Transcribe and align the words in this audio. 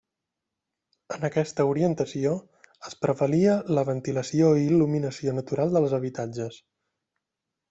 En 1.17 1.25
aquesta 1.27 1.65
orientació 1.73 2.31
es 2.91 2.97
prevalia 3.05 3.59
la 3.79 3.85
ventilació 3.93 4.51
i 4.63 4.67
il·luminació 4.71 5.37
natural 5.41 5.77
dels 5.77 5.95
habitatges. 6.01 6.59